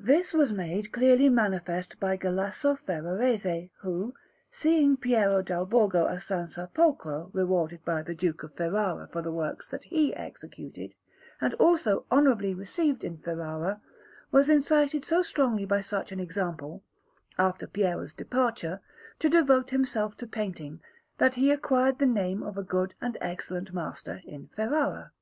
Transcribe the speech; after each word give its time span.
This 0.00 0.34
was 0.34 0.52
made 0.52 0.90
clearly 0.92 1.28
manifest 1.28 2.00
by 2.00 2.16
Galasso 2.16 2.74
Ferrarese, 2.84 3.70
who, 3.82 4.12
seeing 4.50 4.96
Piero 4.96 5.40
dal 5.40 5.66
Borgo 5.66 6.04
a 6.06 6.18
San 6.18 6.48
Sepolcro 6.48 7.32
rewarded 7.32 7.84
by 7.84 8.02
the 8.02 8.12
Duke 8.12 8.42
of 8.42 8.56
Ferrara 8.56 9.06
for 9.12 9.22
the 9.22 9.30
works 9.30 9.68
that 9.68 9.84
he 9.84 10.12
executed, 10.16 10.96
and 11.40 11.54
also 11.60 12.06
honourably 12.10 12.54
received 12.56 13.04
in 13.04 13.18
Ferrara, 13.18 13.80
was 14.32 14.50
incited 14.50 15.04
so 15.04 15.22
strongly 15.22 15.64
by 15.64 15.80
such 15.80 16.10
an 16.10 16.18
example, 16.18 16.82
after 17.38 17.68
Piero's 17.68 18.14
departure, 18.14 18.80
to 19.20 19.28
devote 19.28 19.70
himself 19.70 20.16
to 20.16 20.26
painting, 20.26 20.80
that 21.18 21.36
he 21.36 21.52
acquired 21.52 22.00
the 22.00 22.06
name 22.06 22.42
of 22.42 22.58
a 22.58 22.64
good 22.64 22.96
and 23.00 23.16
excellent 23.20 23.72
master 23.72 24.22
in 24.26 24.48
Ferrara. 24.56 25.12